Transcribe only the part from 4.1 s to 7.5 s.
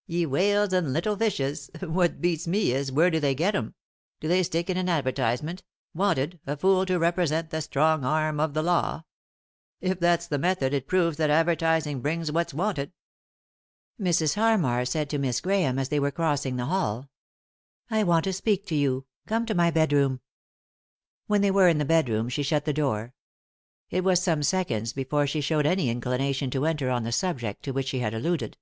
Do they stick in an advertise ment,' Wanted, a fool, to represent